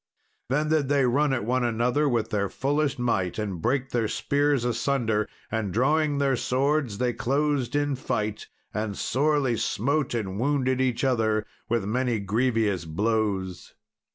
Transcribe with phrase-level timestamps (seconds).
[0.49, 4.65] Then did they run at one another with their fullest might, and break their spears
[4.65, 11.03] asunder; and, drawing their swords, they closed in fight, and sorely smote and wounded each
[11.03, 13.75] other with many grievous blows.